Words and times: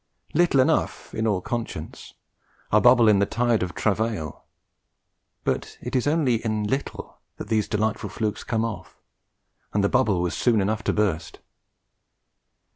Little 0.33 0.59
enough, 0.59 1.13
in 1.13 1.27
all 1.27 1.41
conscience; 1.41 2.15
a 2.71 2.81
bubble 2.81 3.07
in 3.07 3.19
the 3.19 3.27
tide 3.27 3.61
of 3.61 3.75
travail; 3.75 4.45
but 5.43 5.77
it 5.79 5.95
is 5.95 6.07
only 6.07 6.43
in 6.43 6.63
little 6.63 7.19
that 7.37 7.49
these 7.49 7.67
delightful 7.67 8.09
flukes 8.09 8.43
come 8.43 8.65
off, 8.65 8.95
and 9.75 9.83
the 9.83 9.89
bubble 9.89 10.19
was 10.23 10.35
soon 10.35 10.59
enough 10.59 10.83
to 10.85 10.93
burst. 10.93 11.37